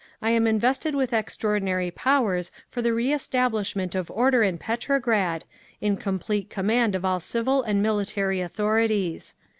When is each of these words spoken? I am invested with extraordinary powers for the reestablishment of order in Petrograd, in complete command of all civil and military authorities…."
I 0.19 0.31
am 0.31 0.47
invested 0.47 0.95
with 0.95 1.13
extraordinary 1.13 1.91
powers 1.91 2.51
for 2.67 2.81
the 2.81 2.91
reestablishment 2.91 3.93
of 3.93 4.09
order 4.09 4.41
in 4.41 4.57
Petrograd, 4.57 5.43
in 5.79 5.95
complete 5.95 6.49
command 6.49 6.95
of 6.95 7.05
all 7.05 7.19
civil 7.19 7.61
and 7.61 7.83
military 7.83 8.41
authorities…." 8.41 9.35